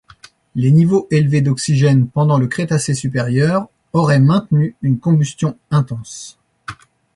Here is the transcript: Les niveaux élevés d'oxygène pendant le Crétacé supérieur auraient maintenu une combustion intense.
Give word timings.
Les 0.55 0.71
niveaux 0.71 1.07
élevés 1.11 1.41
d'oxygène 1.41 2.07
pendant 2.07 2.39
le 2.39 2.47
Crétacé 2.47 2.95
supérieur 2.95 3.67
auraient 3.93 4.19
maintenu 4.19 4.75
une 4.81 4.97
combustion 4.99 5.55
intense. 5.69 6.39